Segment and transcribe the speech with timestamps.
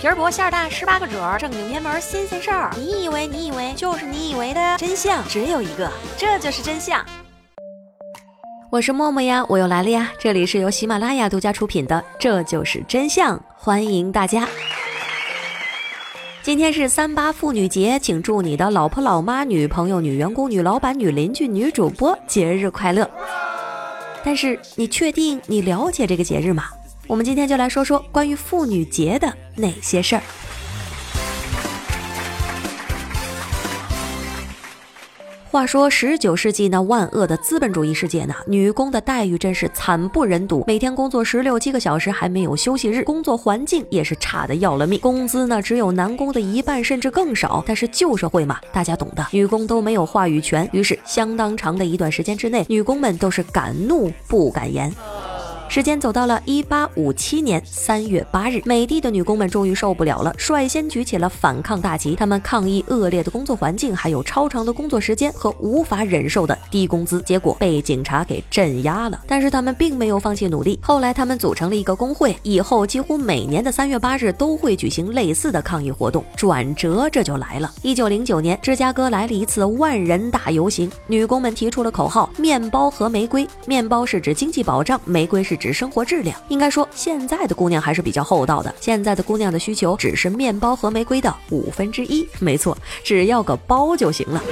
[0.00, 2.70] 皮儿薄馅儿大，十八个褶儿，正经偏门新鲜事儿。
[2.74, 7.04] 你以为你以为就是你以为的真相只有一个，这就是真相。
[8.70, 10.10] 我是默默呀，我又来了呀。
[10.18, 14.48] 这里是由喜马拉雅独家出品的《这就是真相》，欢迎大家。
[16.42, 23.06] 今天是三八妇女节，请祝你的老婆、老妈、女朋友、女员工、女老板、女邻居、女主播节日快乐。
[24.24, 26.64] 但是你确定你了解这个节日吗？
[27.10, 30.22] 我们今天就来说说关于妇女节的那些事儿。
[35.50, 47.64] 话说十九世纪那万恶的资本主义世界呢，女工的待遇真是惨不忍睹，每天工作十六七个小时，还没有休息日，工作环境也是差的要了命，工资呢只有男工的一半甚至更少。
[47.66, 54.94] 但是旧社会嘛，大家懂的，女工都没有话语权，于是相当长的一段时间之内，女工们都是敢怒不敢言。
[55.70, 62.16] 时间走到了一八五七年三月八日，美帝的女工们终于受不了了，率先举起了反抗大旗。
[62.16, 69.22] 他们抗议恶劣的工作环境，还有超长的工作时间和无法忍受的低工资，结果被警察给镇压了。
[69.28, 76.24] 但是他们并没有放弃努力，后来他们组成了一个工会，以后几乎每年的三月八日都会举行类似的抗议活动。
[76.36, 83.46] 转折这就来了，一九零九年，芝加哥来了一次万人大游行，女工们提出了口号：面包和玫瑰。
[83.66, 85.59] 面包是指经济保障，玫瑰是。
[85.60, 88.74] 指生活质量，应该说现在的姑娘还是比较厚道的。
[88.80, 94.42] 现在的姑娘的需求只是面包和玫瑰的五分之一，没错，只要个包就行了。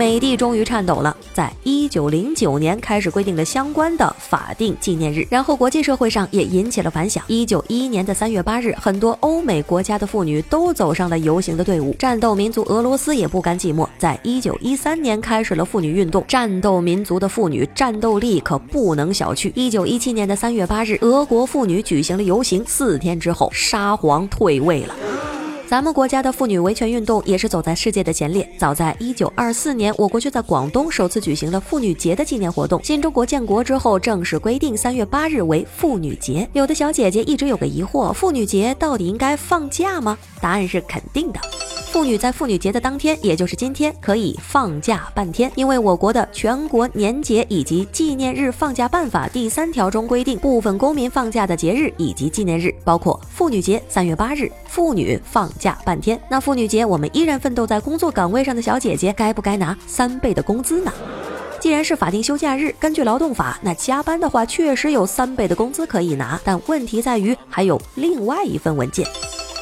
[0.00, 7.22] 美帝终于颤抖了，在一九零九年开始规定了相关的法定纪念日，然后国际社会上也引起了反响。
[7.26, 11.94] 一九一一年的三月八日，很多欧美国家的妇女都走上了游行的队伍。
[11.98, 16.24] 战斗民族俄罗斯也不甘寂寞，在一九一三年开始了妇女运动。
[16.26, 19.52] 战斗民族的妇女战斗力可不能小觑。
[19.54, 24.94] 一九一七年的三月八日，俄国妇女举行了游行，四天之后，沙皇退位了。
[25.70, 28.44] 咱们国家的妇女维权运动也是走在世界的前列。
[28.58, 32.82] 早在一九二四年，我国就在广东首次举行了妇女节的纪念活动。
[32.82, 36.50] 新中国建国之后，正式规定三月八日为妇女节。
[36.54, 40.18] 有的小姐姐一直有个疑惑：妇女节到底应该放假吗？
[40.40, 41.38] 答案是肯定的。
[41.90, 56.18] 妇女在妇女节的当天，也就是今天，可以放假半天，因为我国的全国年节以及纪念日放假办法第三条中规定，部分公民放假的节日以及纪念日包括妇女节三月八日，妇女放假半天。
[56.30, 60.92] 那妇女节，我们依然奋斗在工作岗位上的小姐姐，该不该拿三倍的工资呢？
[61.58, 69.04] 既然是法定休假日，根据劳动法，那加班的话确实有三倍的工资可以拿，但问题在于还有另外一份文件。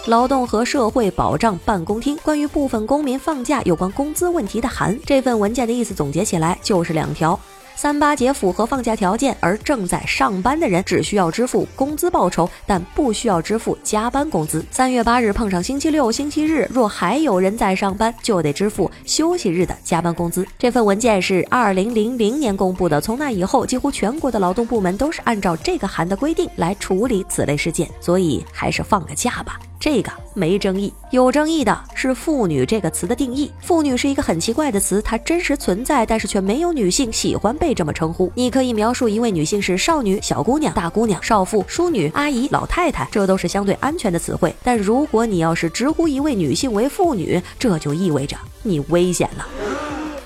[0.08, 7.38] 劳动和社会保障办公厅关于部分公民放假有关工资问题的函，这份文件的意思总结起来就是两条。
[7.76, 14.64] 三八节符合放假条件而正在上班的人，只需要支付工资报酬，但不需要支付加班工资。
[14.70, 20.44] 三月八日碰上星期六、星期日，若还有人在上班，就得支付休息日的加班工资。
[20.58, 29.60] 这份文件是二零零零年公布的，从那以后，几乎全国的劳动部门都是按照这个函的规定来处理此类事件，所以还是放个假吧。
[29.81, 33.50] 这个没争议，有争议的是“妇女”这个词的定义。
[33.61, 38.31] 妇女是一个很奇怪的词，它真实存在，但是却没有女性喜欢被这么称呼。
[38.34, 44.53] 你可以描述一位女性是少女、小姑娘、大姑娘、少妇、淑女、阿姨、老太太，这都是相对安全的词汇。
[44.65, 49.47] 但如果你要是直呼一位女性为妇女，这就意味着你危险了。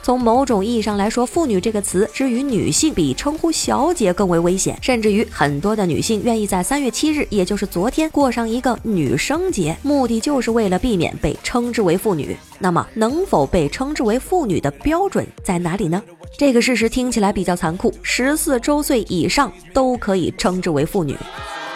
[0.03, 4.77] 从某种意义上来说，“妇女”这个词之于女性，比称呼小姐更为危险。
[4.83, 12.37] 甚至于很多的女性愿意在三月七日，也就是昨天，过上一个女生节，目的就是为了避免被称之为妇女。
[12.59, 16.03] 那么，能否被称之为妇女的标准在哪里呢？
[16.37, 21.17] 这个事实听起来比较残酷：十四周岁以上都可以称之为妇女。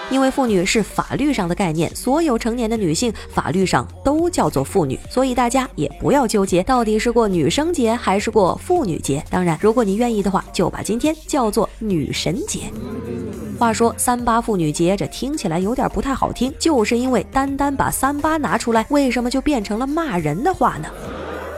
[0.09, 9.23] 因为妇女是法律上的概念，所有成年的女性法律上都叫做妇女，所以大家也不要纠结到底是过女生节还是过妇女节。
[9.29, 12.71] 当然，如果你愿意的话，就把今天叫做女神节。
[13.59, 20.89] 话说三八妇女节，这听起来有点不太好听，就是因为单单把三八拿出来，为什么就变成了骂人的话呢？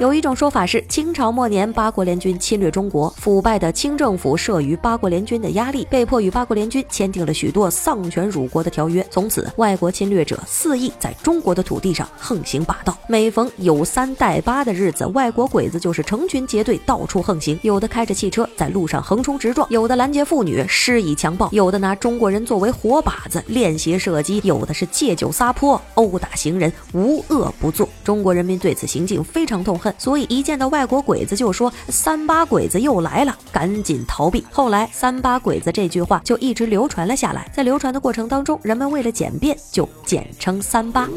[0.01, 9.05] 有一种说法是，清朝末年八国联军侵略中国，腐败的清政府慑于八国联军的压力，被迫与八国联军签订了许多丧权辱国的条约。
[9.11, 12.97] 从此，外国侵略者肆意在中国的土地上横行霸道。
[13.09, 27.89] 每逢有三带八的日子，外国鬼子就是成群结队到处横行，有的开着汽车在路上横冲直撞，有的拦截妇女施以强暴，有的拿中国人作为活靶子练习射击，有的是借酒撒泼殴打行人，无恶不作。
[28.05, 29.88] 中国人民对此行径非常痛恨。
[29.97, 34.45] 所以一见到外国鬼子就说“三八鬼子又来了”，赶紧逃避。
[34.51, 41.09] 后来“三八鬼子”这句话就一直流传了下来，在流传的过程当中，人们为了简便就简称“三八”。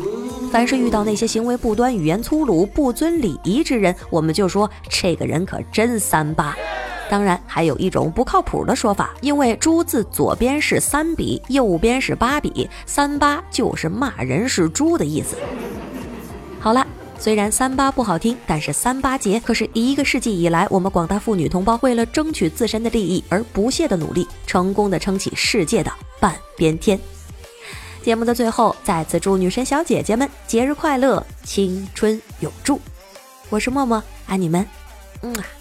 [0.52, 6.56] 凡是遇到那些行为不端、语言粗鲁、不遵礼仪之人，我们就说这个人可真三八。
[7.10, 15.36] 当然，还有一种不靠谱的说法，因为“猪”字左边是三笔，右边是八笔，三八就是骂人是猪的意思。
[17.22, 27.00] 虽然三八不好听，但是三八节可是一个世纪以来，我们广大妇女同胞为了争取自身的利益而不懈的努力，成功的撑起世界的半边天。
[28.02, 32.82] 节目的最后，再次祝女神小姐姐们节日快乐，青春永驻。
[33.52, 34.66] 我是默默，爱你们，
[35.22, 35.61] 嗯啊。